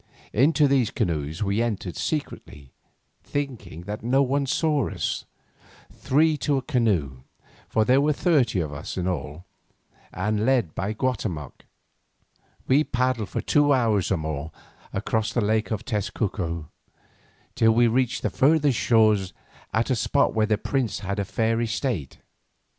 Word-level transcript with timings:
Into 0.33 0.67
these 0.67 0.89
canoes 0.89 1.43
we 1.43 1.61
entered 1.61 1.95
secretly, 1.95 2.73
thinking 3.23 3.81
that 3.81 4.01
none 4.01 4.47
saw 4.47 4.89
us, 4.89 5.25
three 5.91 6.37
to 6.37 6.57
a 6.57 6.63
canoe, 6.63 7.19
for 7.69 7.85
there 7.85 8.01
were 8.01 8.11
thirty 8.11 8.59
of 8.61 8.73
us 8.73 8.97
in 8.97 9.07
all, 9.07 9.45
and 10.11 10.43
led 10.43 10.73
by 10.73 10.93
Guatemoc, 10.95 11.67
we 12.67 12.83
paddled 12.83 13.29
for 13.29 13.41
two 13.41 13.73
hours 13.73 14.11
or 14.11 14.17
more 14.17 14.51
across 14.91 15.31
the 15.33 15.39
Lake 15.39 15.69
Tezcuco, 15.69 16.65
till 17.53 17.71
we 17.71 17.85
reached 17.85 18.23
the 18.23 18.31
further 18.31 18.71
shore 18.71 19.15
at 19.71 19.91
a 19.91 19.95
spot 19.95 20.33
where 20.33 20.47
this 20.47 20.57
prince 20.63 20.99
had 21.01 21.19
a 21.19 21.25
fair 21.25 21.61
estate. 21.61 22.17